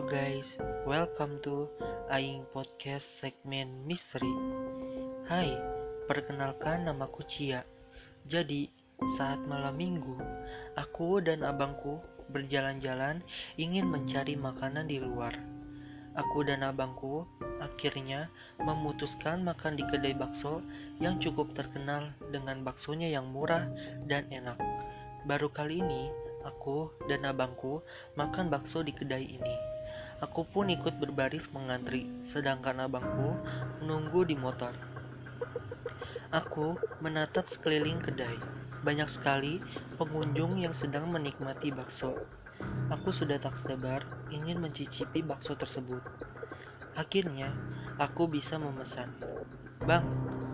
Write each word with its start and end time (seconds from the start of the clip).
guys, 0.00 0.48
welcome 0.88 1.36
to 1.44 1.68
Aing 2.08 2.48
Podcast 2.48 3.04
segmen 3.20 3.84
misteri. 3.84 4.32
Hai, 5.28 5.52
perkenalkan 6.08 6.88
namaku 6.88 7.20
Cia. 7.28 7.60
Jadi, 8.24 8.72
saat 9.20 9.36
malam 9.44 9.76
minggu, 9.76 10.16
aku 10.80 11.20
dan 11.20 11.44
abangku 11.44 12.00
berjalan-jalan 12.32 13.20
ingin 13.60 13.84
mencari 13.84 14.32
makanan 14.32 14.88
di 14.88 14.96
luar. 14.96 15.36
Aku 16.16 16.40
dan 16.40 16.64
abangku 16.64 17.28
akhirnya 17.60 18.32
memutuskan 18.64 19.44
makan 19.44 19.76
di 19.76 19.84
kedai 19.92 20.16
bakso 20.16 20.64
yang 21.04 21.20
cukup 21.20 21.52
terkenal 21.52 22.16
dengan 22.32 22.64
baksonya 22.64 23.12
yang 23.12 23.28
murah 23.28 23.68
dan 24.08 24.24
enak. 24.32 24.56
Baru 25.28 25.52
kali 25.52 25.84
ini, 25.84 26.08
aku 26.48 26.88
dan 27.12 27.28
abangku 27.28 27.84
makan 28.16 28.48
bakso 28.48 28.80
di 28.80 28.96
kedai 28.96 29.28
ini. 29.36 29.72
Aku 30.22 30.46
pun 30.46 30.70
ikut 30.70 31.02
berbaris 31.02 31.50
mengantri, 31.50 32.06
sedangkan 32.30 32.86
abangku 32.86 33.34
menunggu 33.82 34.22
di 34.22 34.38
motor. 34.38 34.70
Aku 36.30 36.78
menatap 37.02 37.50
sekeliling 37.50 37.98
kedai. 37.98 38.38
Banyak 38.86 39.10
sekali 39.10 39.58
pengunjung 39.98 40.62
yang 40.62 40.78
sedang 40.78 41.10
menikmati 41.10 41.74
bakso. 41.74 42.14
Aku 42.94 43.10
sudah 43.10 43.42
tak 43.42 43.58
sabar 43.66 44.06
ingin 44.30 44.62
mencicipi 44.62 45.26
bakso 45.26 45.58
tersebut. 45.58 46.06
Akhirnya, 46.94 47.50
aku 47.98 48.30
bisa 48.30 48.62
memesan. 48.62 49.10
Bang, 49.82 50.06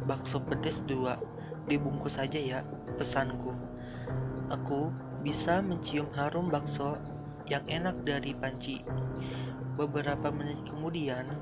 bakso 0.08 0.40
pedes 0.48 0.80
dua, 0.88 1.20
dibungkus 1.68 2.16
aja 2.16 2.40
ya, 2.40 2.60
pesanku. 2.96 3.52
Aku 4.48 4.88
bisa 5.20 5.60
mencium 5.60 6.08
harum 6.16 6.48
bakso 6.48 6.96
yang 7.48 7.64
enak 7.66 7.96
dari 8.04 8.36
panci. 8.36 8.84
Beberapa 9.74 10.28
menit 10.28 10.60
kemudian, 10.68 11.32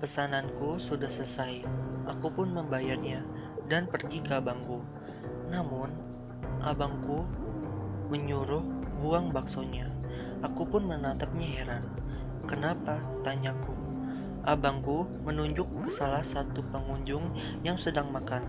pesananku 0.00 0.80
sudah 0.80 1.08
selesai. 1.08 1.64
Aku 2.08 2.32
pun 2.32 2.52
membayarnya 2.52 3.24
dan 3.68 3.88
pergi 3.88 4.20
ke 4.24 4.36
abangku. 4.36 4.80
Namun, 5.48 5.92
abangku 6.64 7.24
menyuruh 8.08 8.64
buang 9.00 9.32
baksonya. 9.32 9.88
Aku 10.44 10.68
pun 10.68 10.84
menatapnya 10.84 11.48
heran. 11.60 11.84
Kenapa? 12.44 13.00
Tanyaku. 13.24 13.72
Abangku 14.44 15.08
menunjuk 15.24 15.64
ke 15.64 15.88
salah 15.96 16.20
satu 16.20 16.60
pengunjung 16.68 17.32
yang 17.64 17.80
sedang 17.80 18.12
makan. 18.12 18.44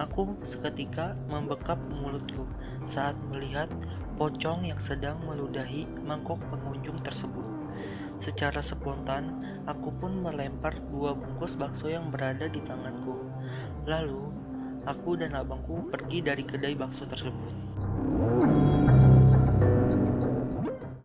Aku 0.00 0.32
seketika 0.48 1.12
membekap 1.28 1.76
mulutku 1.92 2.48
saat 2.88 3.12
melihat 3.28 3.68
pocong 4.16 4.64
yang 4.64 4.80
sedang 4.80 5.20
meludahi 5.28 5.84
mangkok 6.00 6.40
pengunjung 6.48 6.96
tersebut. 7.04 7.44
Secara 8.24 8.62
spontan, 8.64 9.42
aku 9.66 9.90
pun 9.98 10.22
melempar 10.22 10.78
dua 10.88 11.12
bungkus 11.12 11.58
bakso 11.58 11.90
yang 11.90 12.08
berada 12.08 12.48
di 12.48 12.62
tanganku. 12.64 13.18
Lalu, 13.84 14.30
aku 14.88 15.18
dan 15.18 15.34
abangku 15.36 15.90
pergi 15.90 16.22
dari 16.22 16.46
kedai 16.46 16.72
bakso 16.78 17.04
tersebut. 17.04 17.52